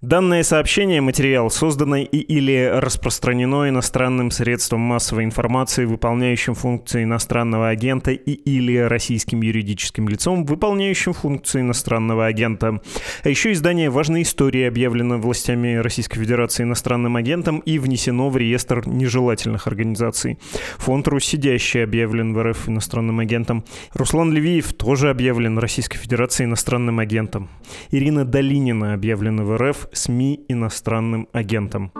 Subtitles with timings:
[0.00, 8.12] Данное сообщение, материал, созданный и или распространено иностранным средством массовой информации, выполняющим функции иностранного агента
[8.12, 12.80] и или российским юридическим лицом, выполняющим функции иностранного агента.
[13.24, 18.86] А еще издание «Важные истории» объявлено властями Российской Федерации иностранным агентом и внесено в реестр
[18.86, 20.38] нежелательных организаций.
[20.76, 23.64] Фонд «Руссидящий» объявлен в РФ иностранным агентом.
[23.94, 27.48] Руслан Левиев тоже объявлен Российской Федерацией иностранным агентом.
[27.90, 31.92] Ирина Долинина объявлена в РФ СМИ иностранным агентом.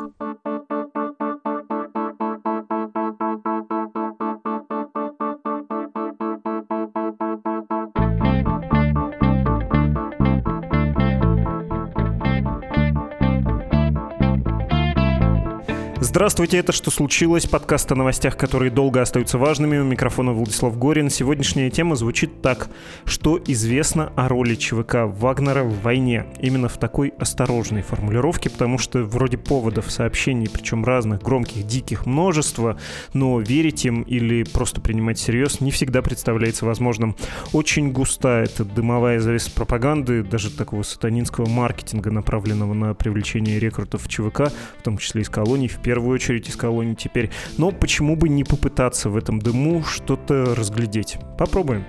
[16.08, 19.76] Здравствуйте, это «Что случилось?» Подкаст о новостях, которые долго остаются важными.
[19.76, 21.10] У микрофона Владислав Горин.
[21.10, 22.70] Сегодняшняя тема звучит так.
[23.04, 26.24] Что известно о роли ЧВК Вагнера в войне?
[26.40, 32.78] Именно в такой осторожной формулировке, потому что вроде поводов, сообщений, причем разных, громких, диких, множество,
[33.12, 37.16] но верить им или просто принимать всерьез не всегда представляется возможным.
[37.52, 44.50] Очень густая эта дымовая завеса пропаганды, даже такого сатанинского маркетинга, направленного на привлечение рекрутов ЧВК,
[44.78, 47.28] в том числе из колоний, в первую первую очередь из колонии теперь.
[47.56, 51.18] Но почему бы не попытаться в этом дыму что-то разглядеть?
[51.36, 51.84] Попробуем.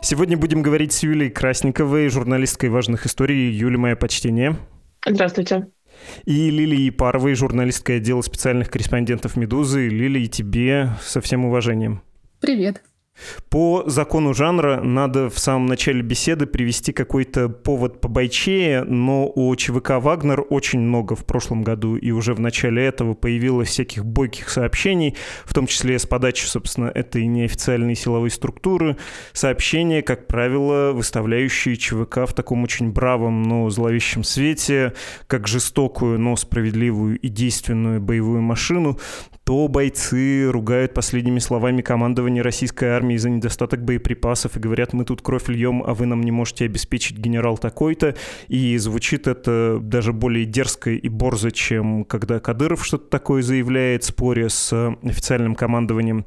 [0.00, 3.50] Сегодня будем говорить с Юлией Красниковой, журналисткой важных историй.
[3.50, 4.56] Юля, мое почтение.
[5.04, 5.66] Здравствуйте.
[6.24, 9.88] И Лилии Паровой, журналисткой отдела специальных корреспондентов «Медузы».
[9.88, 12.02] Лилия, тебе со всем уважением.
[12.40, 12.80] Привет.
[13.48, 19.92] По закону жанра надо в самом начале беседы привести какой-то повод побойчее, но у ЧВК
[19.98, 25.16] «Вагнер» очень много в прошлом году, и уже в начале этого появилось всяких бойких сообщений,
[25.44, 28.96] в том числе с подачи, собственно, этой неофициальной силовой структуры.
[29.32, 34.94] Сообщения, как правило, выставляющие ЧВК в таком очень бравом, но зловещем свете,
[35.26, 38.98] как жестокую, но справедливую и действенную боевую машину
[39.50, 45.22] то бойцы ругают последними словами командование российской армии за недостаток боеприпасов и говорят, мы тут
[45.22, 48.14] кровь льем, а вы нам не можете обеспечить генерал такой-то.
[48.48, 54.48] И звучит это даже более дерзко и борзо, чем когда Кадыров что-то такое заявляет, споря
[54.48, 54.72] с
[55.02, 56.26] официальным командованием.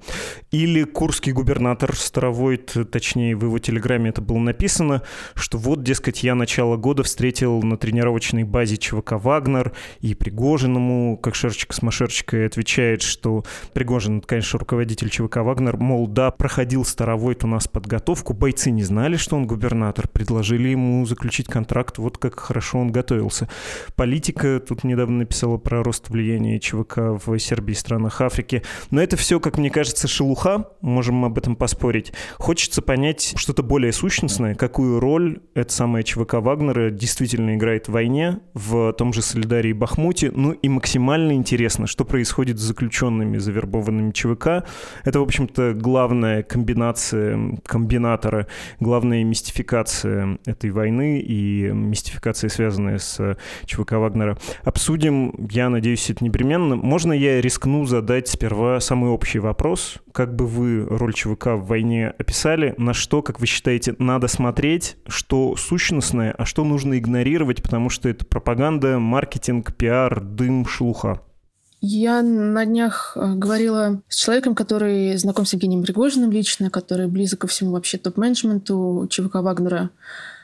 [0.52, 5.04] Или курский губернатор Старовойт, точнее в его телеграмме это было написано,
[5.36, 11.36] что вот, дескать, я начало года встретил на тренировочной базе ЧВК «Вагнер», и Пригожиному, как
[11.36, 16.32] шерчик с машерчикой, отвечает, что Пригожин, конечно, руководитель ЧВК «Вагнер», мол, да,
[16.74, 22.00] проходил Старовойт у нас подготовку, бойцы не знали, что он губернатор, предложили ему заключить контракт,
[22.00, 23.48] вот как хорошо он готовился.
[23.96, 29.18] Политика тут недавно написала про рост влияния ЧВК в Сербии и странах Африки, но это
[29.18, 32.12] все, как мне кажется, шелуха, можем об этом поспорить.
[32.40, 38.40] Хочется понять что-то более сущностное, какую роль эта самая ЧВК Вагнера действительно играет в войне,
[38.56, 44.12] в том же Солидарии и Бахмуте, ну и максимально интересно, что происходит с заключенными завербованными
[44.12, 44.66] ЧВК.
[45.04, 46.63] Это, в общем-то, главная комбинация
[47.66, 48.48] комбинатора,
[48.80, 54.38] главная мистификация этой войны и мистификация, связанная с ЧВК Вагнера.
[54.64, 56.76] Обсудим, я надеюсь, это непременно.
[56.76, 59.98] Можно я рискну задать сперва самый общий вопрос?
[60.12, 62.76] Как бы вы роль ЧВК в войне описали?
[62.78, 64.98] На что, как вы считаете, надо смотреть?
[65.08, 71.22] Что сущностное, а что нужно игнорировать, потому что это пропаганда, маркетинг, пиар, дым, шелуха?
[71.86, 77.42] Я на днях э, говорила с человеком, который знаком с Евгением Пригожиным лично, который близок
[77.42, 79.90] ко всему вообще топ-менеджменту ЧВК Вагнера.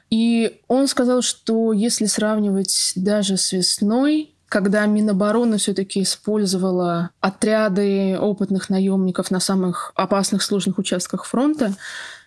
[0.10, 8.70] И он сказал, что если сравнивать даже с весной, когда Минобороны все-таки использовала отряды опытных
[8.70, 11.74] наемников на самых опасных сложных участках фронта,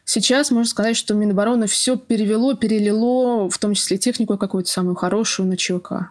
[0.05, 5.49] Сейчас можно сказать, что Минобороны все перевело, перелило, в том числе технику какую-то самую хорошую
[5.49, 6.11] на ЧВК.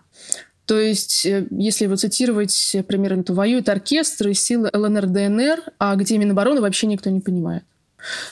[0.66, 6.18] То есть, э, если его цитировать, примерно, то воюют оркестры силы ЛНР, ДНР, а где
[6.18, 7.64] Минобороны вообще никто не понимает.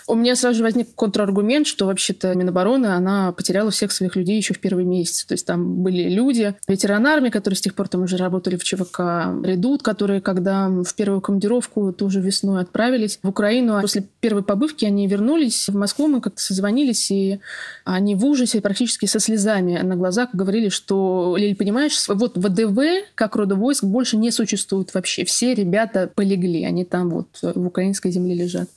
[0.07, 4.53] У меня сразу же возник контраргумент, что вообще-то Минобороны, она потеряла всех своих людей еще
[4.53, 5.25] в первый месяц.
[5.25, 8.63] То есть там были люди, ветераны армии, которые с тех пор там уже работали в
[8.63, 8.99] ЧВК,
[9.43, 14.85] Редут, которые, когда в первую командировку тоже весной отправились в Украину, а после первой побывки
[14.85, 17.39] они вернулись в Москву, мы как-то созвонились, и
[17.85, 22.79] они в ужасе, практически со слезами на глазах говорили, что, Лиль, понимаешь, вот ВДВ,
[23.15, 25.25] как рода войск, больше не существует вообще.
[25.25, 28.69] Все ребята полегли, они там вот в украинской земле лежат.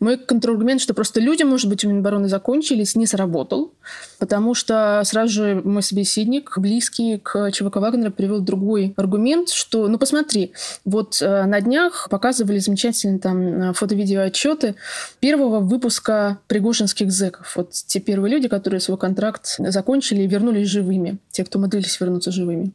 [0.00, 3.72] Мой контраргумент, что просто люди, может быть, у Минобороны закончились, не сработал.
[4.18, 9.98] Потому что сразу же мой собеседник, близкий к ЧВК Вагнера, привел другой аргумент, что, ну
[9.98, 10.52] посмотри,
[10.84, 14.76] вот э, на днях показывали замечательные там э, фото-видео отчеты
[15.20, 17.54] первого выпуска пригожинских зэков.
[17.56, 21.18] Вот те первые люди, которые свой контракт закончили и вернулись живыми.
[21.30, 22.72] Те, кто умудрились вернуться живыми.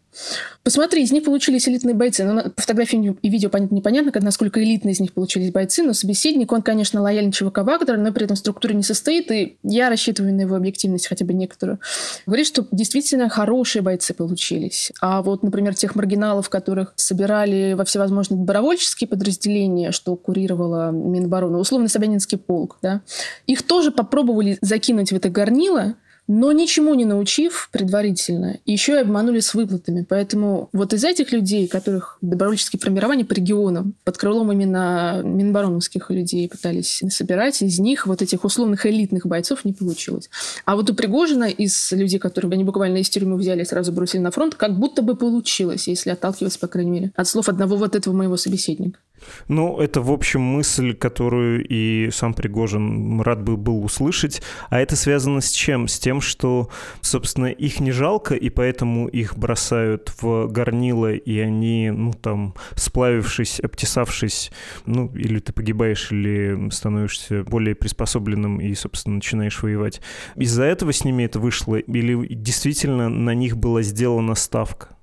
[0.64, 2.24] Посмотри, из них получились элитные бойцы.
[2.24, 6.52] Ну, по фотографии и видео понятно, непонятно, насколько элитные из них получились бойцы, но собеседник,
[6.52, 10.34] он, конечно, лояльный ЧВК Вагнера, но при этом в структуре не состоит, и я рассчитываю
[10.34, 11.80] на его объективность хотя бы некоторую.
[12.26, 14.92] Говорит, что действительно хорошие бойцы получились.
[15.02, 21.88] А вот, например, тех маргиналов, которых собирали во всевозможные добровольческие подразделения, что курировала Минобороны, условно
[21.88, 23.02] Собянинский полк, да,
[23.48, 25.96] их тоже попробовали закинуть в это горнило,
[26.28, 30.06] но ничему не научив предварительно, еще и обманули с выплатами.
[30.08, 36.50] Поэтому вот из этих людей, которых добровольческие формирования по регионам, под крылом именно минобороновских людей
[36.50, 40.30] пытались собирать, из них вот этих условных элитных бойцов не получилось.
[40.66, 44.22] А вот у Пригожина из людей, которых они буквально из тюрьмы взяли и сразу бросили
[44.22, 47.96] на фронт, как будто бы получилось, если отталкиваться, по крайней мере, от слов одного вот
[47.96, 49.00] этого моего собеседника.
[49.48, 54.42] Ну, это, в общем, мысль, которую и сам Пригожин рад бы был услышать.
[54.70, 55.88] А это связано с чем?
[55.88, 56.70] С тем, что,
[57.02, 63.60] собственно, их не жалко, и поэтому их бросают в горнило, и они, ну, там, сплавившись,
[63.60, 64.52] обтесавшись,
[64.86, 70.02] ну, или ты погибаешь, или становишься более приспособленным и, собственно, начинаешь воевать.
[70.36, 71.76] Из-за этого с ними это вышло?
[71.76, 74.96] Или действительно на них была сделана ставка?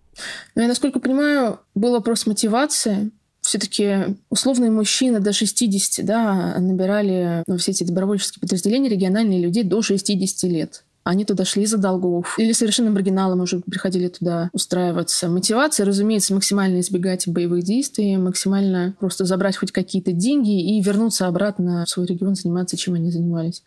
[0.55, 3.11] Ну, я, насколько понимаю, был вопрос мотивации,
[3.43, 9.83] все-таки условные мужчины до 60, да, набирали ну, все эти добровольческие подразделения региональные людей до
[9.83, 10.85] 60 лет.
[11.05, 12.39] Они туда шли за долгов.
[12.39, 15.29] Или совершенно маргиналом уже приходили туда устраиваться.
[15.29, 21.85] Мотивация, разумеется, максимально избегать боевых действий, максимально просто забрать хоть какие-то деньги и вернуться обратно
[21.87, 23.65] в свой регион, заниматься, чем они занимались.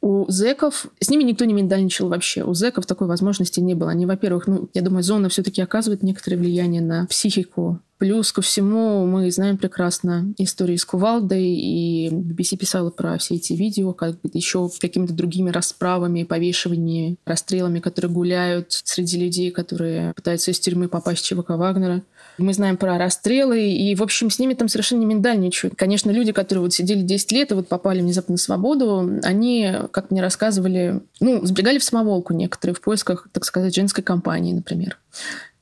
[0.00, 2.44] У зеков, с ними никто не миндальничал вообще.
[2.44, 3.90] У зеков такой возможности не было.
[3.90, 9.06] Они, во-первых, ну, я думаю, зона все-таки оказывает некоторое влияние на психику Плюс ко всему
[9.06, 14.68] мы знаем прекрасно истории с Кувалдой, и BBC писала про все эти видео, как еще
[14.80, 21.26] какими-то другими расправами, повешиваниями, расстрелами, которые гуляют среди людей, которые пытаются из тюрьмы попасть в
[21.26, 22.02] ЧВК Вагнера.
[22.36, 25.74] Мы знаем про расстрелы, и, в общем, с ними там совершенно не миндальничают.
[25.74, 30.10] Конечно, люди, которые вот сидели 10 лет и вот попали внезапно на свободу, они, как
[30.10, 34.98] мне рассказывали, ну, сбегали в самоволку некоторые в поисках, так сказать, женской компании, например.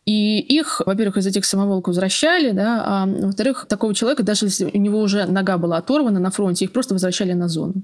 [0.06, 4.78] И их, во-первых, из этих самоволок возвращали, да, а во-вторых, такого человека, даже если у
[4.78, 7.82] него уже нога была оторвана на фронте, их просто возвращали на зону.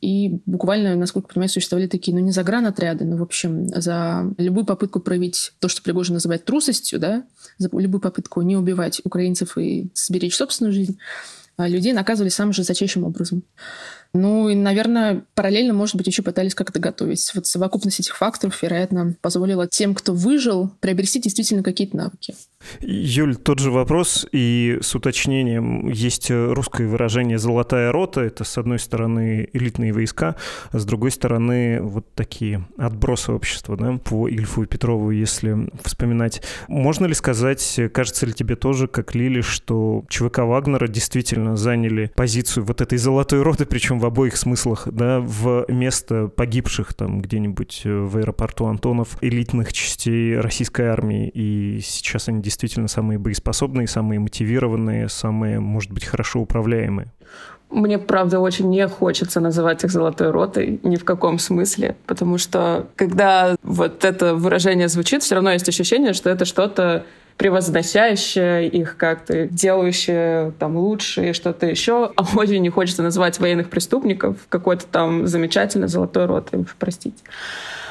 [0.00, 4.64] И буквально, насколько я понимаю, существовали такие, ну, не загранотряды, но, в общем, за любую
[4.64, 7.24] попытку проявить то, что Пригожин называет трусостью, да,
[7.58, 10.98] за любую попытку не убивать украинцев и сберечь собственную жизнь,
[11.58, 13.42] а людей наказывали самым жесточайшим образом.
[14.12, 17.30] Ну и, наверное, параллельно, может быть, еще пытались как-то готовить.
[17.34, 22.34] Вот совокупность этих факторов, вероятно, позволила тем, кто выжил, приобрести действительно какие-то навыки.
[22.80, 25.88] Юль, тот же вопрос и с уточнением.
[25.88, 28.20] Есть русское выражение «золотая рота».
[28.20, 30.36] Это, с одной стороны, элитные войска,
[30.70, 36.42] а с другой стороны, вот такие отбросы общества, да, по Ильфу и Петрову, если вспоминать.
[36.68, 42.64] Можно ли сказать, кажется ли тебе тоже, как Лили, что ЧВК Вагнера действительно заняли позицию
[42.64, 48.16] вот этой золотой роты, причем в обоих смыслах, да, в место погибших там где-нибудь в
[48.16, 55.60] аэропорту Антонов элитных частей российской армии, и сейчас они действительно самые боеспособные, самые мотивированные, самые,
[55.60, 57.12] может быть, хорошо управляемые.
[57.70, 62.88] Мне, правда, очень не хочется называть их золотой ротой ни в каком смысле, потому что
[62.96, 67.04] когда вот это выражение звучит, все равно есть ощущение, что это что-то
[67.40, 72.12] превозносящее их как-то, делающее там лучше и что-то еще.
[72.14, 77.16] А очень не хочется называть военных преступников какой-то там замечательной золотой ротой, простите.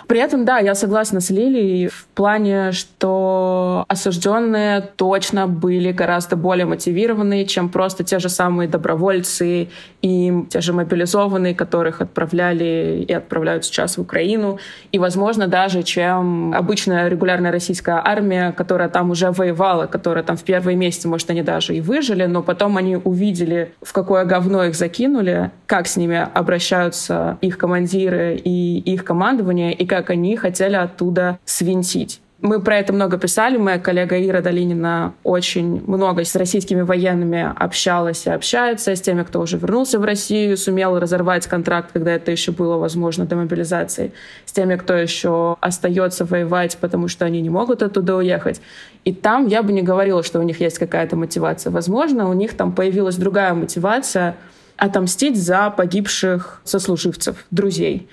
[0.10, 6.66] При этом, да, я согласна с Лилией в плане, что осужденные точно были гораздо более
[6.66, 9.70] мотивированные, чем просто те же самые добровольцы
[10.02, 14.58] и те же мобилизованные, которых отправляли и отправляют сейчас в Украину.
[14.92, 20.44] И, возможно, даже чем обычная регулярная российская армия, которая там уже воевала, которая там в
[20.44, 24.76] первые месяцы, может, они даже и выжили, но потом они увидели, в какое говно их
[24.76, 31.40] закинули, как с ними обращаются их командиры и их командование, и как они хотели оттуда
[31.46, 32.22] свинтить.
[32.42, 33.58] Мы про это много писали.
[33.58, 39.42] Моя коллега Ира Долинина очень много с российскими военными общалась и общается, с теми, кто
[39.42, 44.14] уже вернулся в Россию, сумел разорвать контракт, когда это еще было возможно до мобилизации,
[44.46, 48.62] с теми, кто еще остается воевать, потому что они не могут оттуда уехать.
[49.04, 51.72] И там я бы не говорила, что у них есть какая-то мотивация.
[51.72, 54.38] Возможно, у них там появилась другая мотивация—
[54.80, 58.08] отомстить за погибших сослуживцев, друзей.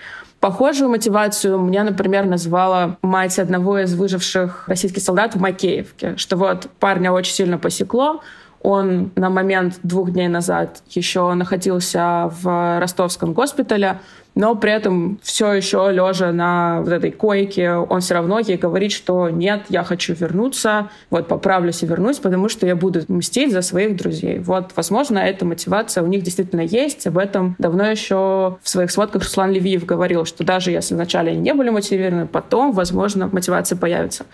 [0.46, 6.68] Похожую мотивацию мне, например, назвала мать одного из выживших российских солдат в Макеевке, что вот
[6.78, 8.22] парня очень сильно посекло,
[8.62, 13.98] он на момент двух дней назад еще находился в ростовском госпитале,
[14.36, 18.92] но при этом все еще лежа на вот этой койке, он все равно ей говорит,
[18.92, 23.62] что нет, я хочу вернуться, вот поправлюсь и вернусь, потому что я буду мстить за
[23.62, 24.38] своих друзей.
[24.38, 27.06] Вот, возможно, эта мотивация у них действительно есть.
[27.06, 31.40] Об этом давно еще в своих сводках Руслан Левиев говорил, что даже если вначале они
[31.40, 34.26] не были мотивированы, потом, возможно, мотивация появится.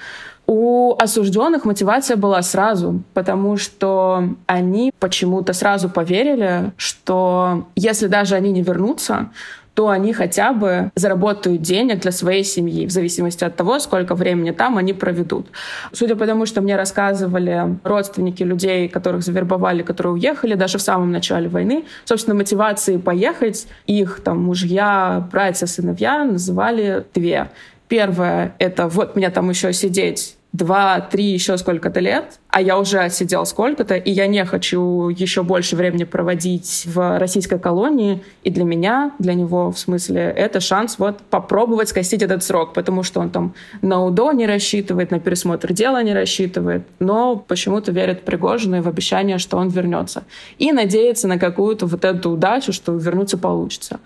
[0.46, 8.50] У осужденных мотивация была сразу, потому что они почему-то сразу поверили, что если даже они
[8.50, 9.30] не вернутся,
[9.74, 14.50] то они хотя бы заработают денег для своей семьи, в зависимости от того, сколько времени
[14.50, 15.46] там они проведут.
[15.92, 21.10] Судя по тому, что мне рассказывали родственники людей, которых завербовали, которые уехали даже в самом
[21.10, 27.50] начале войны, собственно, мотивации поехать их там мужья, братья, сыновья называли две.
[27.88, 32.98] Первое— это вот мне там еще сидеть два, три, еще сколько-то лет, а я уже
[32.98, 38.22] отсидел сколько-то, и я не хочу еще больше времени проводить в российской колонии.
[38.44, 43.02] И для меня, для него, в смысле, это шанс вот попробовать скостить этот срок, потому
[43.02, 48.24] что он там на УДО не рассчитывает, на пересмотр дела не рассчитывает, но почему-то верит
[48.24, 50.24] Пригожину и в обещание, что он вернется.
[50.58, 54.00] И надеется на какую-то вот эту удачу, что вернуться получится.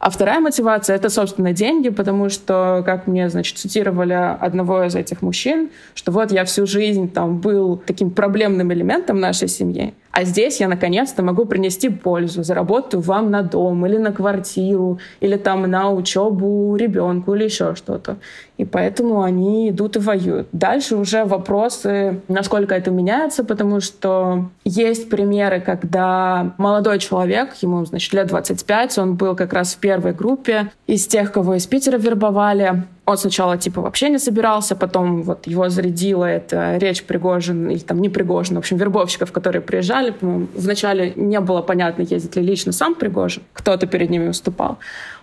[0.00, 5.20] А вторая мотивация— это, собственно, деньги, потому что, как мне, значит, цитировали одного из этих
[5.20, 10.60] мужчин, что вот я всю жизнь там был таким проблемным элементом нашей семьи, а здесь
[10.60, 15.90] я наконец-то могу принести пользу, заработаю вам на дом или на квартиру, или там на
[15.90, 18.16] учебу ребенку или еще что-то.
[18.56, 20.48] И поэтому они идут и воюют.
[20.52, 28.12] Дальше уже вопросы, насколько это меняется, потому что есть примеры, когда молодой человек, ему, значит,
[28.12, 32.84] лет 25, он был как раз в первой группе из тех, кого из Питера вербовали,
[33.10, 38.00] он сначала типа вообще не собирался, потом вот его зарядила эта речь Пригожин или там
[38.00, 40.14] не Пригожин, в общем, вербовщиков, которые приезжали.
[40.20, 44.78] Вначале не было понятно, ездит ли лично сам Пригожин, кто-то перед ними выступал.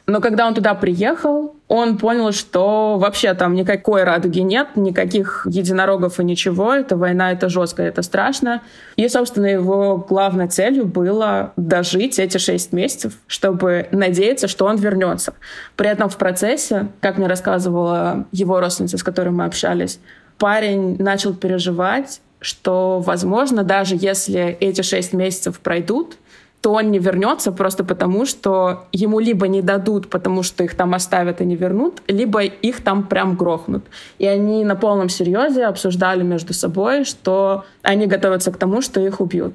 [0.09, 6.21] Но когда он туда приехал, он понял, что вообще там никакой радуги нет, никаких единорогов
[6.21, 6.73] и ничего.
[6.73, 8.61] Это война, это жестко, это страшно.
[8.95, 15.33] И, собственно, его главной целью было дожить эти шесть месяцев, чтобы надеяться, что он вернется.
[15.75, 19.99] При этом в процессе, как мне рассказывала его родственница, с которой мы общались,
[20.37, 26.15] парень начал переживать, что, возможно, даже если эти шесть месяцев пройдут,
[26.61, 30.93] то он не вернется просто потому, что ему либо не дадут, потому что их там
[30.93, 33.85] оставят и не вернут, либо их там прям грохнут.
[34.17, 39.21] И они на полном серьезе обсуждали между собой, что они готовятся к тому, что их
[39.21, 39.53] убьют.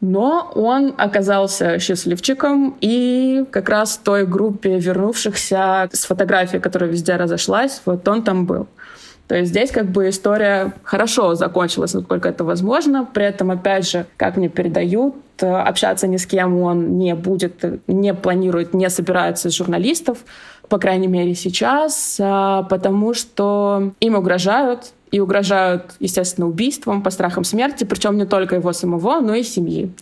[0.00, 7.16] Но он оказался счастливчиком, и как раз в той группе вернувшихся с фотографией, которая везде
[7.16, 8.66] разошлась, вот он там был.
[9.30, 13.04] То есть здесь как бы история хорошо закончилась, насколько это возможно.
[13.04, 18.12] При этом, опять же, как мне передают, общаться ни с кем он не будет, не
[18.12, 20.18] планирует, не собирается с журналистов,
[20.68, 27.44] по крайней мере сейчас, а, потому что им угрожают, и угрожают, естественно, убийством, по страхам
[27.44, 29.92] смерти, причем не только его самого, но и семьи.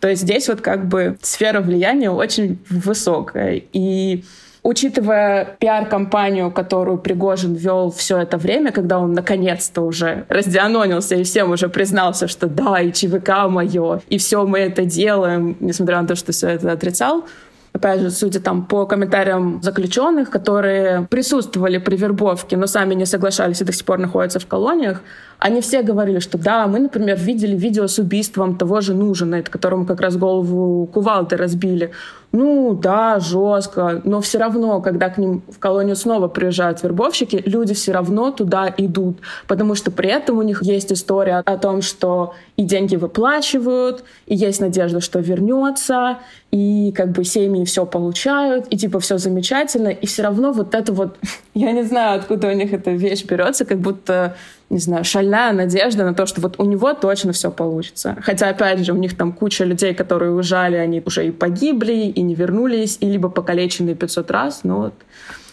[0.00, 3.60] То есть здесь вот как бы сфера влияния очень высокая.
[3.74, 4.24] И
[4.62, 11.50] Учитывая пиар-компанию, которую Пригожин вел все это время, когда он наконец-то уже раздианонился и всем
[11.50, 16.14] уже признался, что да, и ЧВК мое, и все мы это делаем, несмотря на то,
[16.14, 17.24] что все это отрицал,
[17.72, 23.62] опять же, судя там по комментариям заключенных, которые присутствовали при вербовке, но сами не соглашались
[23.62, 25.02] и до сих пор находятся в колониях,
[25.40, 29.86] они все говорили, что да, мы, например, видели видео с убийством того же Нужина, которому
[29.86, 31.92] как раз голову кувалды разбили.
[32.32, 37.74] Ну да, жестко, но все равно, когда к ним в колонию снова приезжают вербовщики, люди
[37.74, 39.16] все равно туда идут,
[39.48, 44.36] потому что при этом у них есть история о том, что и деньги выплачивают, и
[44.36, 46.18] есть надежда, что вернется,
[46.52, 50.92] и как бы семьи все получают, и типа все замечательно, и все равно вот это
[50.92, 51.16] вот,
[51.54, 54.36] я не знаю, откуда у них эта вещь берется, как будто
[54.70, 58.16] не знаю, шальная надежда на то, что вот у него точно все получится.
[58.22, 62.22] Хотя, опять же, у них там куча людей, которые уезжали, они уже и погибли, и
[62.22, 64.94] не вернулись, и либо покалеченные 500 раз, но вот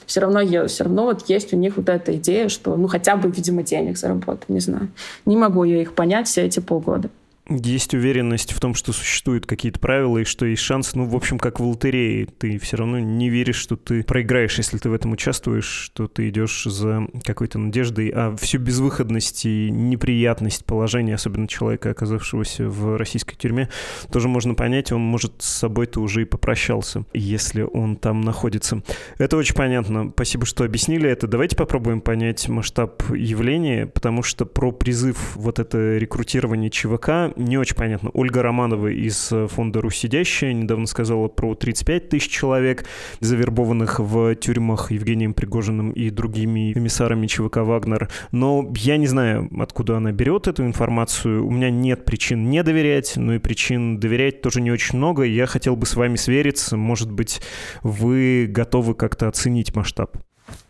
[0.06, 0.68] все равно.
[0.68, 3.98] Все равно вот есть у них вот эта идея, что ну хотя бы, видимо, денег
[3.98, 4.90] заработать, не знаю.
[5.26, 7.10] Не могу я их понять все эти полгода.
[7.50, 11.40] Есть уверенность в том, что существуют какие-то правила и что есть шанс, ну, в общем,
[11.40, 12.26] как в лотерее.
[12.26, 16.30] Ты все равно не веришь, что ты проиграешь, если ты в этом участвуешь, что ты
[16.30, 23.36] идешь за какой-то надеждой, а всю безвыходность и неприятность положения, особенно человека, оказавшегося в российской
[23.36, 23.70] тюрьме,
[24.12, 28.84] тоже можно понять, он, может, с собой-то уже и попрощался, если он там находится.
[29.18, 30.12] Это очень понятно.
[30.14, 31.28] Спасибо, что объяснили это.
[31.28, 37.76] Давайте попробуем понять масштаб явления, потому что про призыв вот это рекрутирование ЧВК не очень
[37.76, 38.10] понятно.
[38.14, 42.86] Ольга Романова из э, фонда «Русь сидящая» недавно сказала про 35 тысяч человек,
[43.20, 48.10] завербованных в тюрьмах Евгением Пригожиным и другими комиссарами ЧВК «Вагнер».
[48.32, 51.46] Но я не знаю, откуда она берет эту информацию.
[51.46, 55.24] У меня нет причин не доверять, но и причин доверять тоже не очень много.
[55.24, 56.78] Я хотел бы с вами свериться.
[56.78, 57.42] Может быть,
[57.84, 60.18] вы готовы как-то оценить масштаб?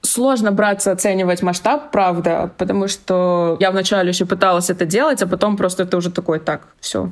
[0.01, 5.57] Сложно браться оценивать масштаб, правда, потому что я вначале еще пыталась это делать, а потом
[5.57, 7.11] просто это уже такой, так, все.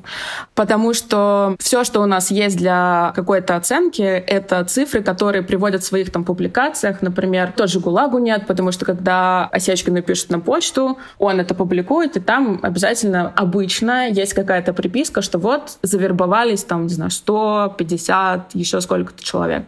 [0.53, 5.85] Потому что все, что у нас есть для какой-то оценки, это цифры, которые приводят в
[5.85, 7.01] своих там публикациях.
[7.01, 12.21] Например, тоже ГУЛАГу нет, потому что когда Осечкин пишет на почту, он это публикует, и
[12.21, 19.23] там обязательно обычно есть какая-то приписка, что вот завербовались там, не знаю, 150, еще сколько-то
[19.23, 19.65] человек.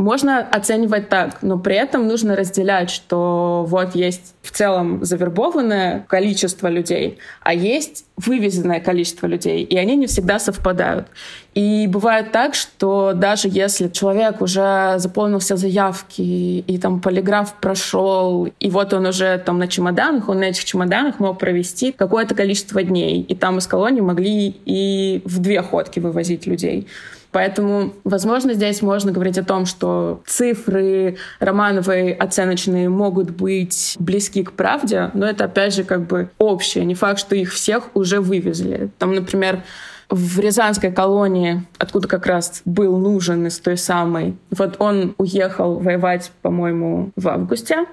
[0.00, 6.68] Можно оценивать так, но при этом нужно разделять, что вот есть в целом завербованное количество
[6.68, 11.08] людей, а есть вывезенное количество людей, и они не всегда совпадают.
[11.54, 18.48] И бывает так, что даже если человек уже заполнил все заявки, и, там полиграф прошел,
[18.58, 22.82] и вот он уже там на чемоданах, он на этих чемоданах мог провести какое-то количество
[22.82, 26.88] дней, и там из колонии могли и в две ходки вывозить людей.
[27.32, 34.52] Поэтому, возможно, здесь можно говорить о том, что цифры Романовой оценочные могут быть близки к
[34.52, 36.84] правде, но это, опять же, как бы общее.
[36.84, 38.90] Не факт, что их всех уже вывезли.
[38.98, 39.62] Там, например,
[40.08, 46.32] в Рязанской колонии, откуда как раз был нужен из той самой, вот он уехал воевать,
[46.42, 47.86] по-моему, в августе,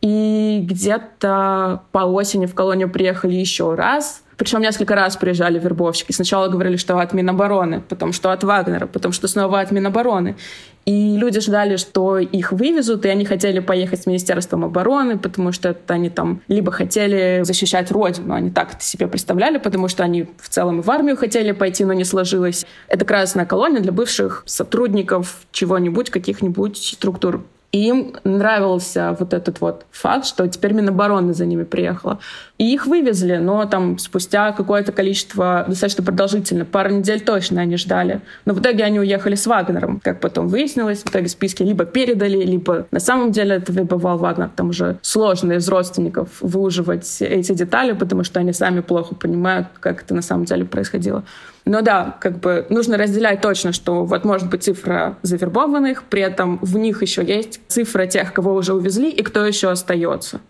[0.00, 6.12] и где-то по осени в колонию приехали еще раз, причем несколько раз приезжали вербовщики.
[6.12, 10.36] Сначала говорили, что от Минобороны, потом что от Вагнера, потом что снова от Минобороны.
[10.84, 15.70] И люди ждали, что их вывезут, и они хотели поехать с Министерством обороны, потому что
[15.70, 20.28] это они там либо хотели защищать родину, они так это себе представляли, потому что они
[20.38, 22.64] в целом и в армию хотели пойти, но не сложилось.
[22.86, 29.84] Это красная колония для бывших сотрудников чего-нибудь, каких-нибудь структур и им нравился вот этот вот
[29.90, 32.18] факт, что теперь Минобороны за ними приехала.
[32.56, 38.22] И их вывезли, но там спустя какое-то количество, достаточно продолжительно, пару недель точно они ждали.
[38.46, 41.02] Но в итоге они уехали с Вагнером, как потом выяснилось.
[41.02, 44.48] В итоге списки либо передали, либо на самом деле это выбывал Вагнер.
[44.56, 50.02] Там уже сложно из родственников выуживать эти детали, потому что они сами плохо понимают, как
[50.02, 51.22] это на самом деле происходило.
[51.64, 56.58] Но да, как бы нужно разделять точно, что вот может быть цифра завербованных, при этом
[56.62, 60.40] в них еще есть цифра тех, кого уже увезли и кто еще остается.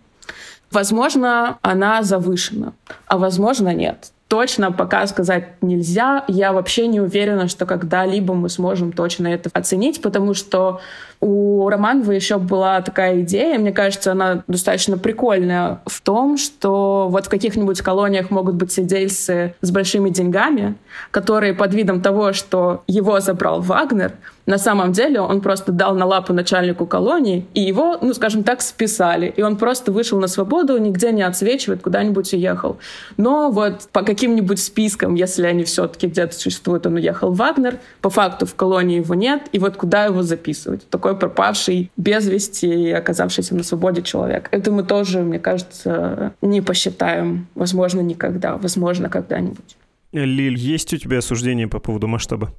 [0.70, 2.72] Возможно, она завышена,
[3.06, 4.12] а возможно, нет.
[4.28, 6.24] Точно пока сказать нельзя.
[6.28, 10.80] Я вообще не уверена, что когда-либо мы сможем точно это оценить, потому что
[11.20, 17.26] у Романова еще была такая идея, мне кажется, она достаточно прикольная в том, что вот
[17.26, 20.76] в каких-нибудь колониях могут быть сидельцы с большими деньгами,
[21.10, 24.12] которые под видом того, что его забрал Вагнер,
[24.48, 28.62] на самом деле он просто дал на лапу начальнику колонии, и его, ну, скажем так,
[28.62, 29.26] списали.
[29.36, 32.78] И он просто вышел на свободу, нигде не отсвечивает, куда-нибудь уехал.
[33.18, 38.46] Но вот по каким-нибудь спискам, если они все-таки где-то существуют, он уехал Вагнер, по факту
[38.46, 40.88] в колонии его нет, и вот куда его записывать?
[40.88, 44.48] Такой такой пропавший без вести и оказавшийся на свободе человек.
[44.50, 47.46] Это мы тоже, мне кажется, не посчитаем.
[47.54, 48.56] Возможно, никогда.
[48.56, 49.76] Возможно, когда-нибудь.
[50.12, 52.52] Лиль, есть у тебя осуждение по поводу масштаба?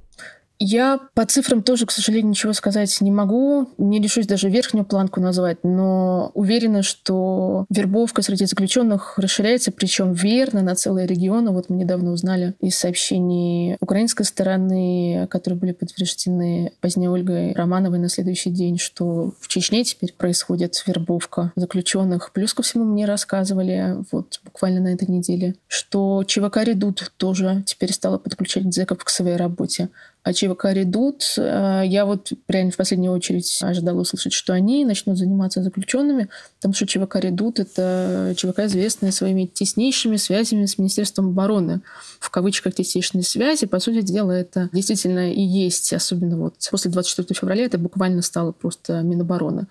[0.62, 3.70] Я по цифрам тоже, к сожалению, ничего сказать не могу.
[3.78, 10.60] Не решусь даже верхнюю планку назвать, но уверена, что вербовка среди заключенных расширяется, причем верно
[10.60, 11.50] на целые регионы.
[11.50, 18.10] Вот мы недавно узнали из сообщений украинской стороны, которые были подтверждены позднее Ольгой Романовой на
[18.10, 22.32] следующий день, что в Чечне теперь происходит вербовка заключенных.
[22.32, 27.94] Плюс ко всему мне рассказывали вот буквально на этой неделе, что ЧВК «Редут» тоже теперь
[27.94, 29.88] стала подключать зэков к своей работе.
[30.22, 35.62] А ЧВК «Редут», я вот прямо в последнюю очередь ожидала услышать, что они начнут заниматься
[35.62, 41.80] заключенными, потому что ЧВК «Редут»— это ЧВК, известная своими теснейшими связями с Министерством обороны.
[42.18, 47.38] В кавычках «теснейшие связи», по сути дела, это действительно и есть, особенно вот после 24
[47.38, 49.68] февраля, это буквально стало просто Минобороны,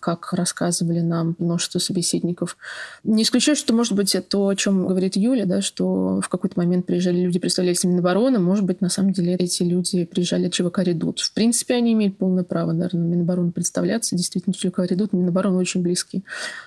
[0.00, 2.56] как рассказывали нам множество собеседников.
[3.04, 6.86] Не исключаю, что, может быть, то, о чем говорит Юля, да, что в какой-то момент
[6.86, 10.80] приезжали люди, представляющие Минобороны, может быть, на самом деле эти люди люди приезжали от ЧВК
[10.80, 11.20] «Редут».
[11.20, 14.16] В принципе, они имеют полное право, наверное, Минобороны представляться.
[14.16, 16.24] Действительно, ЧВК «Редут» Минобороны очень близки.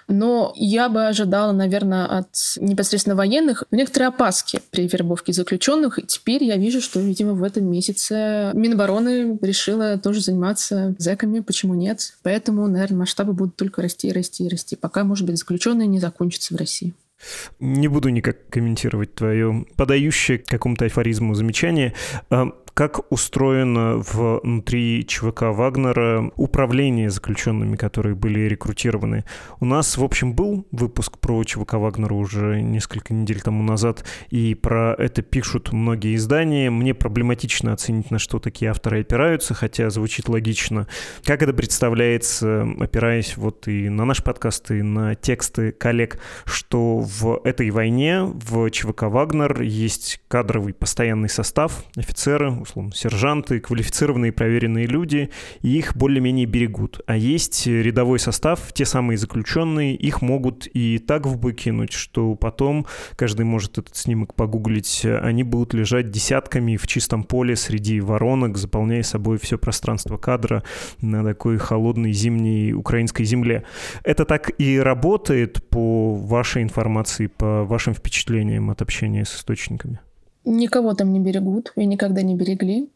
[0.08, 6.00] Но я бы ожидала, наверное, от непосредственно военных некоторые опаски при вербовке заключенных.
[6.00, 11.40] И теперь я вижу, что, видимо, в этом месяце Минобороны решила тоже заниматься зэками.
[11.40, 12.14] Почему нет?
[12.24, 16.58] Поэтому, наверное, масштабы будут только расти расти расти, пока, может быть, заключенные не закончатся в
[16.58, 16.94] России.
[17.60, 21.94] Не буду никак комментировать твое подающее какому-то афоризму замечание.
[22.74, 29.26] Как устроено внутри ЧВК Вагнера управление заключенными, которые были рекрутированы?
[29.60, 34.56] У нас, в общем, был выпуск про ЧВК Вагнера уже несколько недель тому назад, и
[34.56, 36.72] про это пишут многие издания.
[36.72, 40.88] Мне проблематично оценить, на что такие авторы опираются, хотя звучит логично.
[41.24, 47.40] Как это представляется, опираясь вот и на наш подкаст, и на тексты коллег, что в
[47.44, 55.30] этой войне в ЧВК Вагнер есть кадровый постоянный состав, офицеры, условно, сержанты, квалифицированные проверенные люди,
[55.62, 57.02] и их более-менее берегут.
[57.06, 62.36] А есть рядовой состав, те самые заключенные, их могут и так в бой кинуть, что
[62.36, 68.58] потом, каждый может этот снимок погуглить, они будут лежать десятками в чистом поле среди воронок,
[68.58, 70.64] заполняя собой все пространство кадра
[71.02, 73.64] на такой холодной зимней украинской земле.
[74.04, 80.00] Это так и работает по вашей информации, по вашим впечатлениям от общения с источниками?
[80.46, 82.90] Никого там не берегут и никогда не берегли.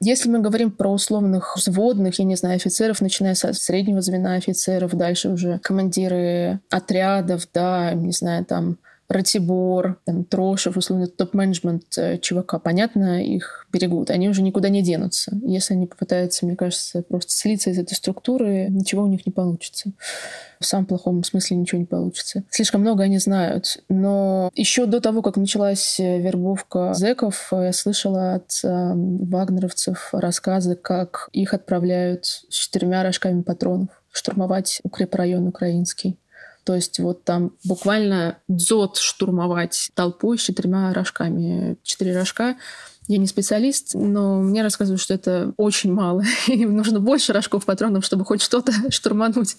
[0.00, 4.94] Если мы говорим про условных взводных, я не знаю, офицеров, начиная с среднего звена офицеров,
[4.94, 8.76] дальше уже командиры отрядов, да, не знаю, там
[9.08, 14.10] Ратибор, там, Трошев, условно, топ-менеджмент э, ЧВК, понятно, их берегут.
[14.10, 15.32] Они уже никуда не денутся.
[15.42, 19.92] Если они попытаются, мне кажется, просто слиться из этой структуры, ничего у них не получится.
[20.58, 22.42] В самом плохом смысле ничего не получится.
[22.50, 23.78] Слишком много они знают.
[23.88, 30.74] Но еще до того, как началась э, вербовка зеков, я слышала от э, вагнеровцев рассказы,
[30.74, 36.18] как их отправляют с четырьмя рожками патронов штурмовать укрепрайон украинский.
[36.66, 41.76] То есть вот там буквально дзот штурмовать толпу с четырьмя рожками.
[41.84, 42.56] Четыре рожка
[43.08, 46.24] я не специалист, но мне рассказывают, что это очень мало.
[46.48, 49.56] Им нужно больше рожков патронов, чтобы хоть что-то штурмануть.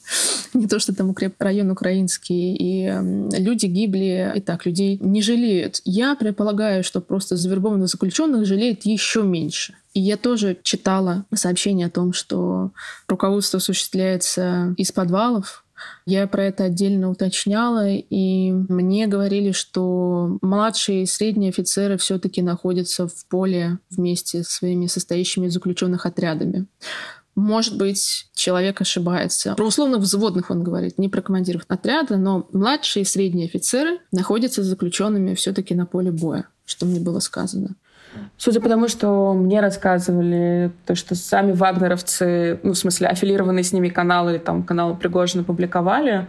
[0.54, 2.56] Не то, что там укреп район украинский.
[2.56, 2.92] И
[3.38, 4.34] люди гибли.
[4.36, 5.80] И так, людей не жалеют.
[5.86, 9.76] Я предполагаю, что просто завербованных заключенных жалеет еще меньше.
[9.94, 12.72] И я тоже читала сообщение о том, что
[13.08, 15.64] руководство осуществляется из подвалов,
[16.06, 23.08] я про это отдельно уточняла, и мне говорили, что младшие и средние офицеры все-таки находятся
[23.08, 26.66] в поле вместе со своими состоящими заключенных отрядами.
[27.36, 29.54] Может быть, человек ошибается.
[29.54, 34.64] Про условных взводных он говорит, не про командиров отряда, но младшие и средние офицеры находятся
[34.64, 37.76] заключенными все-таки на поле боя, что мне было сказано.
[38.38, 43.74] Судя по тому, что мне рассказывали, то, что сами вагнеровцы, ну, в смысле, аффилированные с
[43.74, 46.28] ними каналы, там, каналы Пригожина публиковали,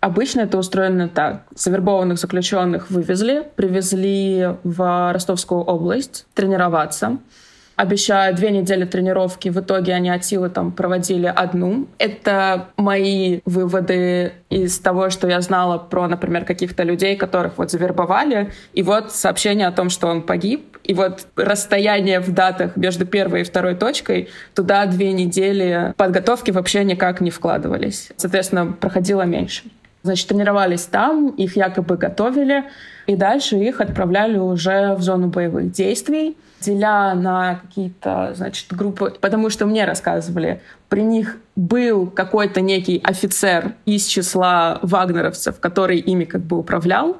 [0.00, 1.42] Обычно это устроено так.
[1.54, 7.18] Завербованных заключенных вывезли, привезли в Ростовскую область тренироваться
[7.76, 9.48] обещая две недели тренировки.
[9.48, 11.88] В итоге они от силы там проводили одну.
[11.98, 18.52] Это мои выводы из того, что я знала про, например, каких-то людей, которых вот завербовали.
[18.74, 20.76] И вот сообщение о том, что он погиб.
[20.84, 26.84] И вот расстояние в датах между первой и второй точкой, туда две недели подготовки вообще
[26.84, 28.10] никак не вкладывались.
[28.16, 29.64] Соответственно, проходило меньше.
[30.02, 32.64] Значит, тренировались там, их якобы готовили,
[33.06, 39.50] и дальше их отправляли уже в зону боевых действий деля на какие-то, значит, группы, потому
[39.50, 46.42] что мне рассказывали, при них был какой-то некий офицер из числа вагнеровцев, который ими как
[46.42, 47.18] бы управлял,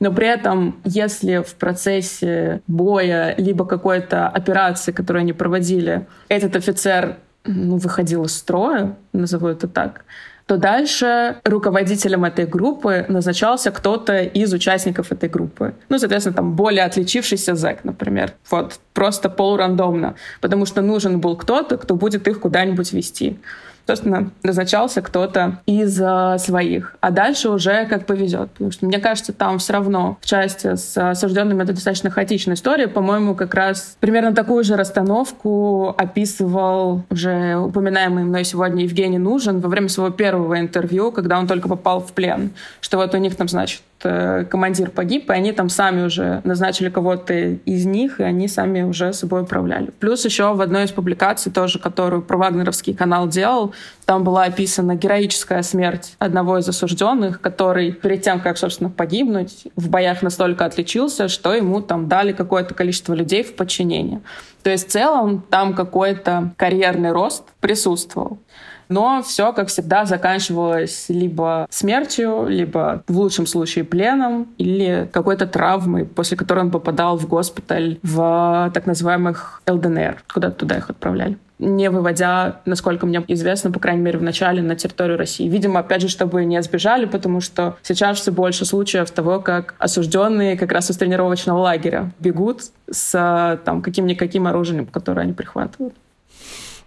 [0.00, 7.16] но при этом, если в процессе боя либо какой-то операции, которую они проводили, этот офицер
[7.44, 10.04] ну, выходил из строя, назову это так,
[10.48, 15.74] то дальше руководителем этой группы назначался кто-то из участников этой группы.
[15.90, 18.32] Ну, соответственно, там более отличившийся зэк, например.
[18.50, 20.14] Вот, просто полурандомно.
[20.40, 23.38] Потому что нужен был кто-то, кто будет их куда-нибудь вести.
[23.88, 26.94] Собственно, назначался кто-то из э, своих.
[27.00, 28.50] А дальше уже как повезет.
[28.50, 32.86] Потому что, мне кажется, там все равно в части с осужденными это достаточно хаотичная история.
[32.86, 39.70] По-моему, как раз примерно такую же расстановку описывал уже упоминаемый мной сегодня Евгений Нужен во
[39.70, 42.50] время своего первого интервью, когда он только попал в плен.
[42.82, 46.88] Что вот у них там, значит, Э, командир погиб, и они там сами уже назначили
[46.88, 49.90] кого-то из них, и они сами уже собой управляли.
[49.98, 54.94] Плюс еще в одной из публикаций тоже, которую про Вагнеровский канал делал, там была описана
[54.94, 61.26] героическая смерть одного из осужденных, который перед тем, как, собственно, погибнуть, в боях настолько отличился,
[61.26, 64.20] что ему там дали какое-то количество людей в подчинение.
[64.62, 68.38] То есть в целом там какой-то карьерный рост присутствовал.
[68.88, 76.04] Но все, как всегда, заканчивалось либо смертью, либо в лучшем случае пленом или какой-то травмой,
[76.04, 81.90] после которой он попадал в госпиталь в так называемых ЛДНР, куда туда их отправляли не
[81.90, 85.48] выводя, насколько мне известно, по крайней мере, в начале на территорию России.
[85.48, 90.56] Видимо, опять же, чтобы не сбежали, потому что сейчас все больше случаев того, как осужденные
[90.56, 95.94] как раз из тренировочного лагеря бегут с там каким-никаким оружием, которое они прихватывают.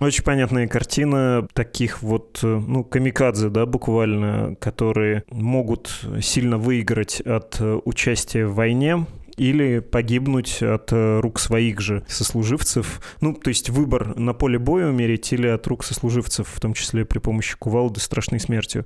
[0.01, 5.91] Очень понятная картина таких вот, э, ну, камикадзе, да, буквально, которые могут
[6.23, 9.05] сильно выиграть от э, участия в войне,
[9.41, 13.01] или погибнуть от э, рук своих же сослуживцев.
[13.21, 17.06] Ну, то есть выбор на поле боя умереть или от рук сослуживцев, в том числе
[17.06, 18.86] при помощи кувалды страшной смертью.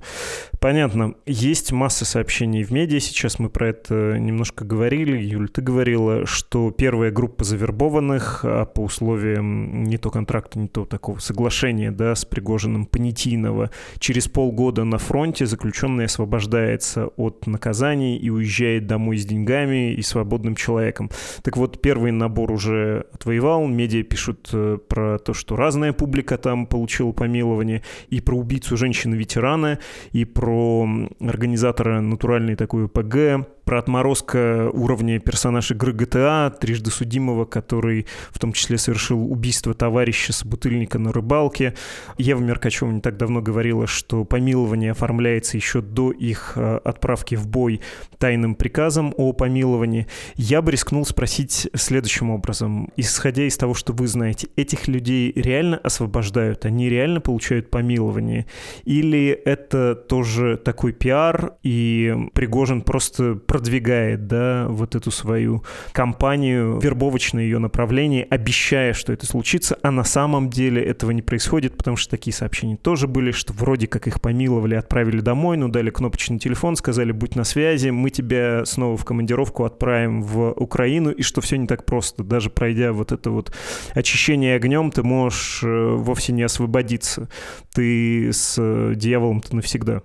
[0.58, 1.14] Понятно.
[1.26, 5.18] Есть масса сообщений в медиа сейчас, мы про это немножко говорили.
[5.18, 10.86] Юль, ты говорила, что первая группа завербованных а по условиям не то контракта, не то
[10.86, 18.30] такого соглашения да, с Пригожиным понятийного через полгода на фронте заключенный освобождается от наказаний и
[18.30, 21.10] уезжает домой с деньгами и свободно свободным человеком.
[21.42, 26.66] Так вот, первый набор уже отвоевал, медиа пишут э, про то, что разная публика там
[26.66, 29.78] получила помилование, и про убийцу женщины-ветерана,
[30.12, 30.86] и про
[31.20, 38.52] организатора натуральной такой ПГ, про отморозка уровня персонажа игры GTA, трижды судимого, который в том
[38.52, 41.74] числе совершил убийство товарища с бутыльника на рыбалке.
[42.16, 47.48] Ева Меркачева не так давно говорила, что помилование оформляется еще до их э, отправки в
[47.48, 47.80] бой
[48.18, 50.06] тайным приказом о помиловании.
[50.36, 52.92] Я бы рискнул спросить следующим образом.
[52.96, 56.64] Исходя из того, что вы знаете, этих людей реально освобождают?
[56.66, 58.46] Они реально получают помилование?
[58.84, 67.44] Или это тоже такой пиар, и Пригожин просто продвигает, да, вот эту свою кампанию, вербовочное
[67.44, 72.10] ее направление, обещая, что это случится, а на самом деле этого не происходит, потому что
[72.10, 76.76] такие сообщения тоже были, что вроде как их помиловали, отправили домой, но дали кнопочный телефон,
[76.76, 81.56] сказали, будь на связи, мы тебя снова в командировку отправим в Украину, и что все
[81.56, 82.24] не так просто.
[82.24, 83.52] Даже пройдя вот это вот
[83.94, 87.30] очищение огнем, ты можешь э, вовсе не освободиться.
[87.74, 90.02] Ты с э, дьяволом-то навсегда.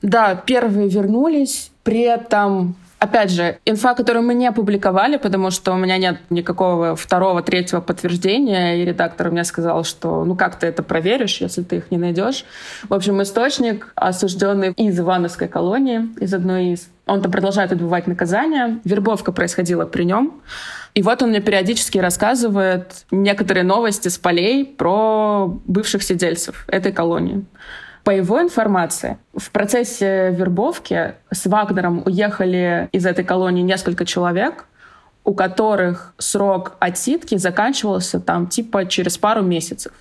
[0.00, 5.76] Да, первые вернулись, при этом Опять же, инфа, которую мы не опубликовали, потому что у
[5.76, 10.82] меня нет никакого второго, третьего подтверждения, и редактор мне сказал, что ну как ты это
[10.82, 12.44] проверишь, если ты их не найдешь.
[12.90, 18.80] В общем, источник, осужденный из Ивановской колонии, из одной из, он там продолжает отбывать наказание.
[18.84, 20.42] Вербовка происходила при нем.
[20.92, 27.46] И вот он мне периодически рассказывает некоторые новости с полей про бывших сидельцев этой колонии.
[28.04, 34.66] По его информации, в процессе вербовки с Вагнером уехали из этой колонии несколько человек,
[35.24, 39.92] у которых срок отсидки заканчивался там типа через пару месяцев.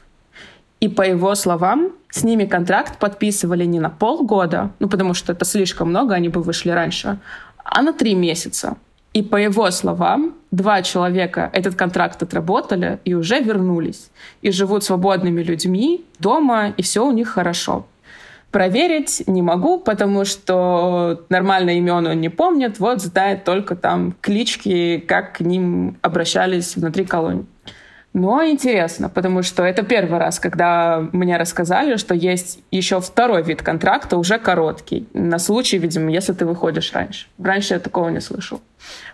[0.80, 5.44] И по его словам, с ними контракт подписывали не на полгода, ну потому что это
[5.44, 7.20] слишком много, они бы вышли раньше,
[7.64, 8.78] а на три месяца.
[9.14, 14.12] И по его словам, два человека этот контракт отработали и уже вернулись.
[14.42, 17.86] И живут свободными людьми дома, и все у них хорошо.
[18.52, 24.98] Проверить не могу, потому что нормальное имен он не помнит, вот знает только там клички,
[25.08, 27.46] как к ним обращались внутри колонии.
[28.14, 33.62] Но интересно, потому что это первый раз, когда мне рассказали, что есть еще второй вид
[33.62, 37.28] контракта, уже короткий, на случай, видимо, если ты выходишь раньше.
[37.38, 38.62] Раньше я такого не слышал.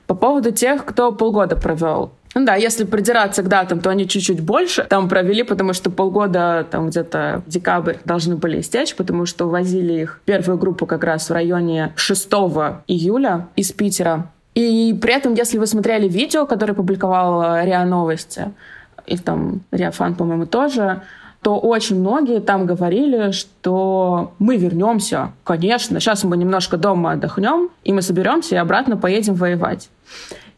[0.08, 4.42] По поводу тех, кто полгода провел ну да, если придираться к датам, то они чуть-чуть
[4.42, 9.94] больше там провели, потому что полгода там где-то декабрь должны были истечь, потому что увозили
[10.02, 12.28] их первую группу как раз в районе 6
[12.88, 14.30] июля из Питера.
[14.54, 18.52] И при этом, если вы смотрели видео, которое публиковал РИА Новости,
[19.08, 21.02] и там РИА Фан, по-моему, тоже,
[21.42, 27.94] то очень многие там говорили, что мы вернемся, конечно, сейчас мы немножко дома отдохнем, и
[27.94, 29.90] мы соберемся и обратно поедем воевать.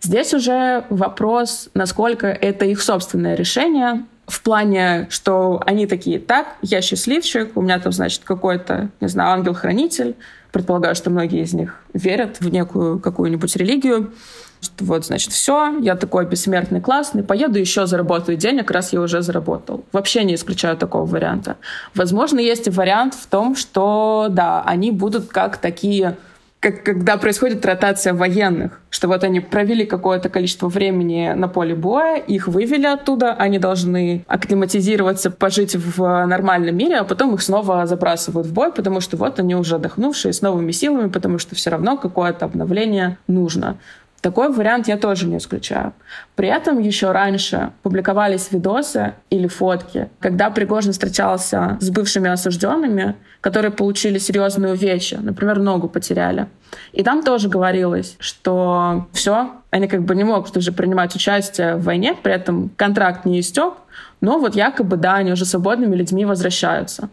[0.02, 6.82] Здесь уже вопрос, насколько это их собственное решение, в плане, что они такие, так, я
[6.82, 10.16] счастливчик, у меня там, значит, какой-то, не знаю, ангел-хранитель.
[10.52, 14.12] Предполагаю, что многие из них верят в некую какую-нибудь религию.
[14.62, 19.22] Что вот, значит, все, я такой бессмертный, классный, поеду еще заработаю денег, раз я уже
[19.22, 19.84] заработал.
[19.92, 21.58] Вообще не исключаю такого варианта.
[21.94, 26.18] Возможно, есть и вариант в том, что, да, они будут как такие
[26.60, 32.18] как когда происходит ротация военных, что вот они провели какое-то количество времени на поле боя,
[32.18, 38.48] их вывели оттуда, они должны акклиматизироваться, пожить в нормальном мире, а потом их снова забрасывают
[38.48, 41.96] в бой, потому что вот они уже отдохнувшие с новыми силами, потому что все равно
[41.96, 43.78] какое-то обновление нужно.
[44.22, 45.94] Такой вариант я тоже не исключаю.
[46.36, 53.72] При этом еще раньше публиковались видосы или фотки, когда Пригожин встречался с бывшими осужденными, которые
[53.72, 56.48] получили серьезные увечья, например, ногу потеряли.
[56.94, 61.84] И там тоже говорилось, что все, они как бы не могут уже принимать участие в
[61.84, 63.74] войне, при этом контракт не истек,
[64.20, 67.10] но вот якобы, да, они уже свободными людьми возвращаются.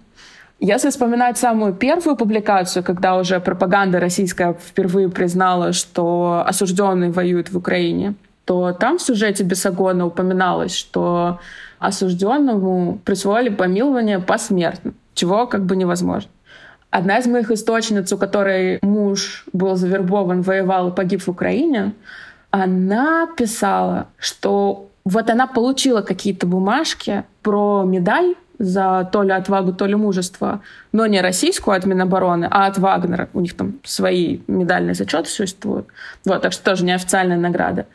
[0.66, 7.58] Если вспоминать самую первую публикацию, когда уже пропаганда российская впервые признала, что осужденные воюют в
[7.58, 8.14] Украине,
[8.46, 11.38] то там в сюжете Бесогона упоминалось, что
[11.80, 16.30] осужденному присвоили помилование посмертно, чего как бы невозможно.
[16.88, 21.92] Одна из моих источниц, у которой муж был завербован, воевал и погиб в Украине,
[22.50, 29.86] она писала, что вот она получила какие-то бумажки про медаль за то ли отвагу, то
[29.86, 30.60] ли мужество,
[30.92, 33.28] но не российскую от Минобороны, а от Вагнера.
[33.32, 35.86] У них там свои медальные зачеты существуют.
[36.24, 37.86] Вот, так что тоже неофициальная награда.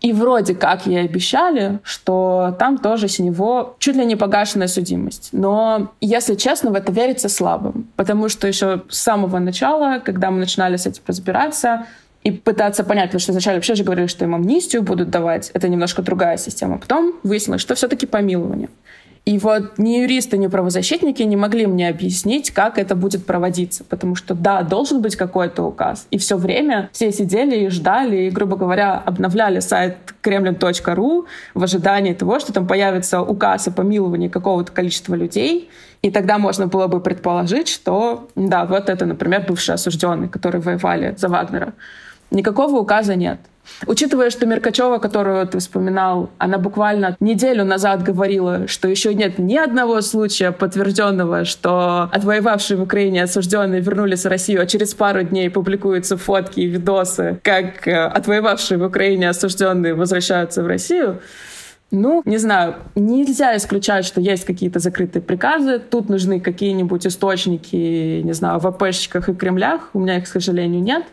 [0.00, 5.30] И вроде как ей обещали, что там тоже с него чуть ли не погашенная судимость.
[5.32, 7.88] Но, если честно, в это верится слабым.
[7.96, 11.86] Потому что еще с самого начала, когда мы начинали с этим разбираться,
[12.22, 15.50] и пытаться понять, потому что вначале вообще же говорили, что им амнистию будут давать.
[15.52, 16.78] Это немножко другая система.
[16.78, 18.70] Потом выяснилось, что все-таки помилование.
[19.24, 23.82] И вот ни юристы, ни правозащитники не могли мне объяснить, как это будет проводиться.
[23.82, 26.06] Потому что, да, должен быть какой-то указ.
[26.10, 32.12] И все время все сидели и ждали, и, грубо говоря, обновляли сайт kremlin.ru в ожидании
[32.12, 35.70] того, что там появится указ о помиловании какого-то количества людей.
[36.02, 41.14] И тогда можно было бы предположить, что, да, вот это, например, бывшие осужденные, которые воевали
[41.16, 41.72] за Вагнера.
[42.30, 43.38] Никакого указа нет.
[43.86, 49.56] Учитывая, что Меркачева, которую ты вспоминал, она буквально неделю назад говорила, что еще нет ни
[49.56, 55.48] одного случая подтвержденного, что отвоевавшие в Украине осужденные вернулись в Россию, а через пару дней
[55.50, 61.20] публикуются фотки и видосы, как э, отвоевавшие в Украине осужденные возвращаются в Россию.
[61.90, 65.78] Ну, не знаю, нельзя исключать, что есть какие-то закрытые приказы.
[65.78, 69.90] Тут нужны какие-нибудь источники, не знаю, в АПшечках и Кремлях.
[69.92, 71.04] У меня их, к сожалению, нет.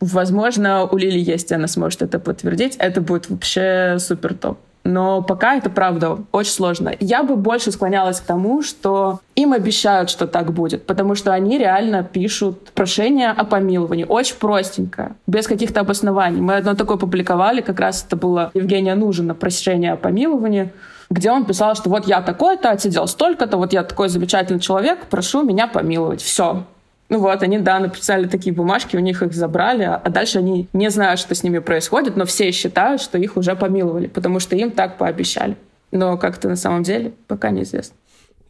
[0.00, 2.76] Возможно, у Лили есть, и она сможет это подтвердить.
[2.76, 4.58] Это будет вообще супер топ.
[4.86, 6.92] Но пока это правда очень сложно.
[7.00, 11.58] Я бы больше склонялась к тому, что им обещают, что так будет, потому что они
[11.58, 14.04] реально пишут прошение о помиловании.
[14.04, 16.40] Очень простенько, без каких-то обоснований.
[16.40, 20.72] Мы одно такое публиковали, как раз это было Евгения Нужина, прошение о помиловании
[21.08, 25.44] где он писал, что вот я такой-то, отсидел столько-то, вот я такой замечательный человек, прошу
[25.44, 26.20] меня помиловать.
[26.20, 26.64] Все.
[27.08, 30.90] Ну вот, они, да, написали такие бумажки, у них их забрали, а дальше они не
[30.90, 34.70] знают, что с ними происходит, но все считают, что их уже помиловали, потому что им
[34.70, 35.56] так пообещали.
[35.92, 37.96] Но как-то на самом деле пока неизвестно.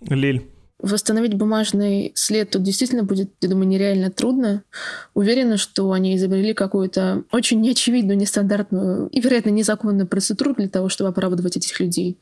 [0.08, 0.46] Лиль.
[0.78, 4.62] Восстановить бумажный след тут действительно будет, я думаю, нереально трудно.
[5.14, 11.08] Уверена, что они изобрели какую-то очень неочевидную, нестандартную и, вероятно, незаконную процедуру для того, чтобы
[11.10, 12.18] оправдывать этих людей.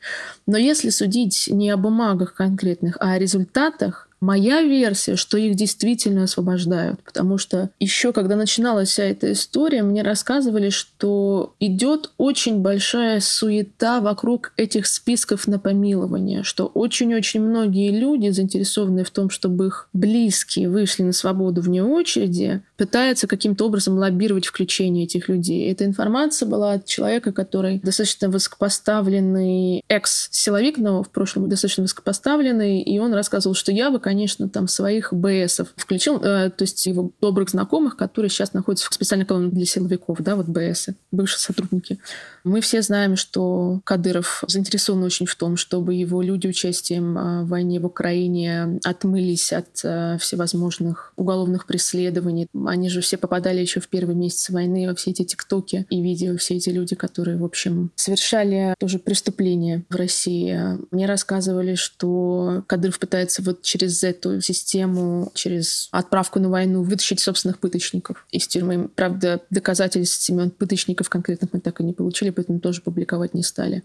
[0.47, 6.23] Но если судить не о бумагах конкретных, а о результатах, Моя версия, что их действительно
[6.23, 13.21] освобождают, потому что еще когда начиналась вся эта история, мне рассказывали, что идет очень большая
[13.21, 19.91] суета вокруг этих списков на помилование, что очень-очень многие люди, заинтересованные в том, чтобы их
[19.93, 25.71] близкие вышли на свободу вне очереди, пытаются каким-то образом лоббировать включение этих людей.
[25.71, 32.99] Эта информация была от человека, который достаточно высокопоставленный экс-силовик, но в прошлом достаточно высокопоставленный, и
[32.99, 37.11] он рассказывал, что я бы, конечно, конечно, там своих БСов включил, э, то есть его
[37.21, 41.99] добрых знакомых, которые сейчас находятся в специальной колонии для силовиков, да, вот БСы, бывшие сотрудники.
[42.45, 47.49] Мы все знаем, что Кадыров заинтересован очень в том, чтобы его люди участием э, в
[47.49, 52.49] войне в Украине отмылись от э, всевозможных уголовных преследований.
[52.67, 56.37] Они же все попадали еще в первые месяцы войны во все эти тиктоки и видео,
[56.37, 60.79] все эти люди, которые, в общем, совершали тоже преступления в России.
[60.91, 67.59] Мне рассказывали, что Кадыров пытается вот через эту систему, через отправку на войну, вытащить собственных
[67.59, 68.91] пыточников из тюрьмы.
[68.95, 73.83] Правда, доказательств имен пыточников конкретных мы так и не получили, поэтому тоже публиковать не стали.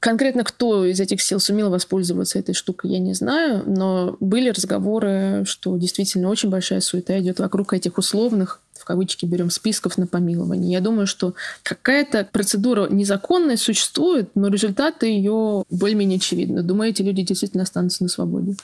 [0.00, 5.44] Конкретно кто из этих сил сумел воспользоваться этой штукой, я не знаю, но были разговоры,
[5.46, 10.72] что действительно очень большая суета идет вокруг этих условных кавычки берем, списков на помилование.
[10.72, 16.62] Я думаю, что какая-то процедура незаконная существует, но результаты ее более-менее очевидны.
[16.62, 18.54] Думаю, эти люди действительно останутся на свободе.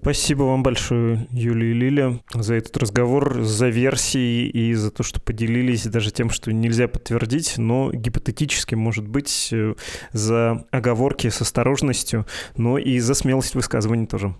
[0.00, 5.20] Спасибо вам большое, Юлия и Лиля, за этот разговор, за версии и за то, что
[5.20, 9.74] поделились даже тем, что нельзя подтвердить, но гипотетически, может быть, э,
[10.12, 12.26] за оговорки с осторожностью,
[12.56, 14.34] но и за смелость высказываний тоже.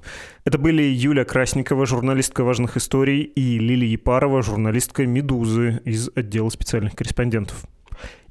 [0.45, 6.95] Это были Юля Красникова, журналистка важных историй, и Лилия Епарова, журналистка «Медузы» из отдела специальных
[6.95, 7.65] корреспондентов.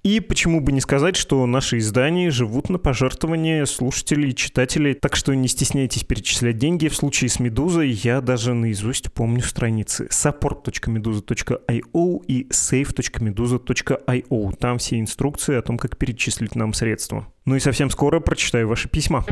[0.01, 5.18] И почему бы не сказать, что наши издания живут на пожертвования слушателей и читателей, так
[5.18, 6.88] что не стесняйтесь перечислять деньги.
[6.88, 14.55] В случае с «Медузой» я даже наизусть помню страницы support.meduza.io и save.meduza.io.
[14.55, 17.28] Там все инструкции о том, как перечислить нам средства.
[17.43, 19.26] Ну и совсем скоро прочитаю ваши письма.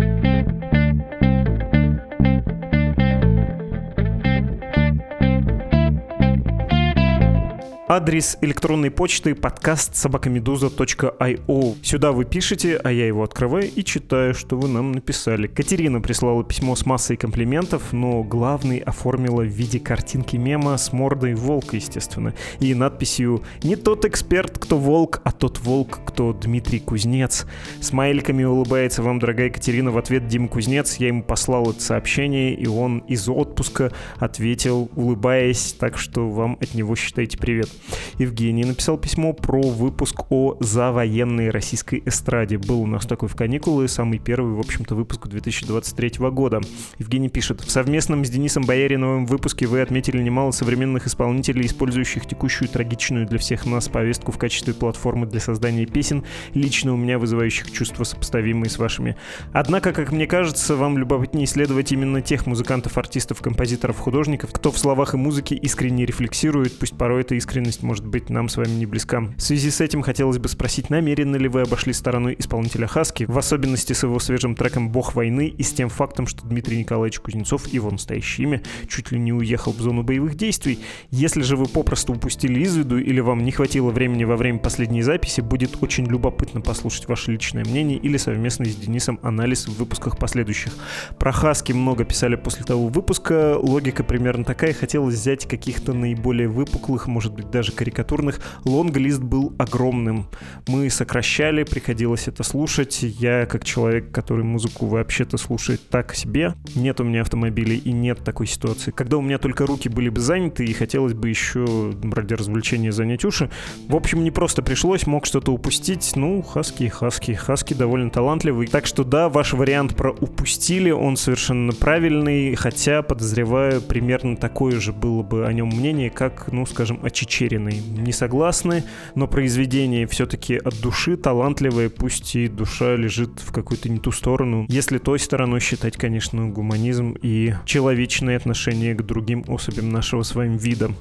[7.89, 11.77] Адрес электронной почты подкаст собакамедуза.io.
[11.81, 15.47] Сюда вы пишете, а я его открываю и читаю, что вы нам написали.
[15.47, 21.33] Катерина прислала письмо с массой комплиментов, но главный оформила в виде картинки мема с мордой
[21.35, 27.45] волка, естественно, и надписью «Не тот эксперт, кто волк, а тот волк, кто Дмитрий Кузнец».
[27.79, 30.97] Смайликами улыбается вам, дорогая Катерина, в ответ Дима Кузнец.
[30.97, 36.73] Я ему послал это сообщение, и он из отпуска ответил, улыбаясь, так что вам от
[36.73, 37.69] него считайте привет.
[38.17, 42.57] Евгений написал письмо про выпуск о завоенной российской эстраде.
[42.57, 46.61] Был у нас такой в каникулы, самый первый, в общем-то, выпуск 2023 года.
[46.97, 52.69] Евгений пишет, в совместном с Денисом Бояриновым выпуске вы отметили немало современных исполнителей, использующих текущую
[52.69, 56.23] трагичную для всех нас повестку в качестве платформы для создания песен,
[56.53, 59.15] лично у меня вызывающих чувства, сопоставимые с вашими.
[59.53, 64.77] Однако, как мне кажется, вам любопытнее исследовать именно тех музыкантов, артистов, композиторов, художников, кто в
[64.77, 68.69] словах и музыке искренне рефлексирует, пусть порой это искренне искренность может быть нам с вами
[68.69, 69.21] не близка.
[69.37, 73.37] В связи с этим хотелось бы спросить, намеренно ли вы обошли стороной исполнителя Хаски, в
[73.37, 77.67] особенности с его свежим треком «Бог войны» и с тем фактом, что Дмитрий Николаевич Кузнецов,
[77.67, 80.79] его настоящее имя, чуть ли не уехал в зону боевых действий.
[81.11, 85.01] Если же вы попросту упустили из виду или вам не хватило времени во время последней
[85.01, 90.17] записи, будет очень любопытно послушать ваше личное мнение или совместный с Денисом анализ в выпусках
[90.17, 90.73] последующих.
[91.19, 97.07] Про Хаски много писали после того выпуска, логика примерно такая, хотелось взять каких-то наиболее выпуклых,
[97.07, 100.27] может быть, даже карикатурных, лонглист был огромным.
[100.67, 102.99] Мы сокращали, приходилось это слушать.
[103.01, 108.23] Я, как человек, который музыку вообще-то слушает так себе, нет у меня автомобилей и нет
[108.23, 108.91] такой ситуации.
[108.91, 113.25] Когда у меня только руки были бы заняты и хотелось бы еще ради развлечения занять
[113.25, 113.49] уши,
[113.87, 116.11] в общем, не просто пришлось, мог что-то упустить.
[116.15, 118.67] Ну, Хаски, Хаски, Хаски довольно талантливый.
[118.67, 124.93] Так что да, ваш вариант про упустили, он совершенно правильный, хотя, подозреваю, примерно такое же
[124.93, 128.83] было бы о нем мнение, как, ну, скажем, о Чечене Чечериной не согласны,
[129.15, 134.65] но произведение все-таки от души талантливое, пусть и душа лежит в какую-то не ту сторону.
[134.67, 140.57] Если той стороной считать, конечно, гуманизм и человечное отношение к другим особям нашего с вами
[140.57, 140.91] вида.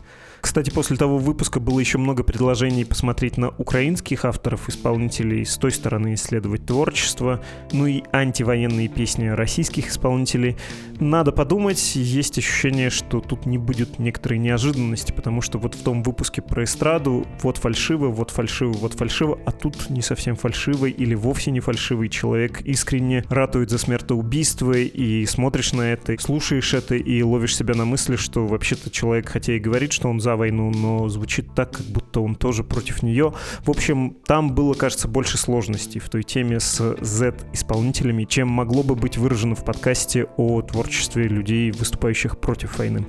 [0.41, 5.70] Кстати, после того выпуска было еще много предложений посмотреть на украинских авторов, исполнителей, с той
[5.70, 7.41] стороны исследовать творчество,
[7.72, 10.57] ну и антивоенные песни российских исполнителей.
[11.01, 16.03] Надо подумать, есть ощущение, что тут не будет некоторой неожиданности, потому что вот в том
[16.03, 21.14] выпуске про эстраду вот фальшиво, вот фальшиво, вот фальшиво, а тут не совсем фальшивый или
[21.14, 27.22] вовсе не фальшивый человек искренне ратует за смертоубийство и смотришь на это, слушаешь это и
[27.22, 31.09] ловишь себя на мысли, что вообще-то человек, хотя и говорит, что он за войну, но
[31.09, 33.33] звучит так, как будто он тоже против нее.
[33.64, 38.97] В общем, там было, кажется, больше сложностей в той теме с Z-исполнителями, чем могло бы
[38.97, 43.07] быть выражено в подкасте о творчестве людей, выступающих против войны.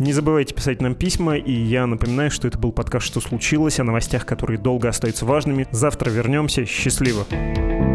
[0.00, 3.84] Не забывайте писать нам письма, и я напоминаю, что это был подкаст «Что случилось?» о
[3.84, 5.68] новостях, которые долго остаются важными.
[5.70, 6.66] Завтра вернемся.
[6.66, 7.24] Счастливо!
[7.30, 7.87] Счастливо!